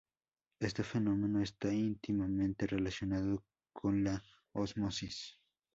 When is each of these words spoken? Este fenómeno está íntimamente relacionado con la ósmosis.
Este 0.59 0.81
fenómeno 0.83 1.43
está 1.43 1.71
íntimamente 1.71 2.65
relacionado 2.65 3.45
con 3.71 4.03
la 4.03 4.19
ósmosis. 4.51 5.37